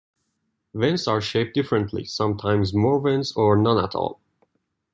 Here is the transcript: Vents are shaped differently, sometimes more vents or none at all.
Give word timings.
Vents 0.73 1.07
are 1.07 1.21
shaped 1.21 1.53
differently, 1.53 2.05
sometimes 2.05 2.73
more 2.73 2.99
vents 2.99 3.35
or 3.37 3.55
none 3.55 3.77
at 3.77 3.93
all. 3.93 4.19